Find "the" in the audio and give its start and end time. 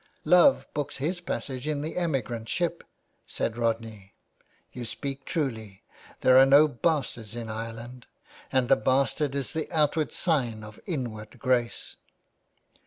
1.83-1.95, 8.67-8.75, 9.53-9.71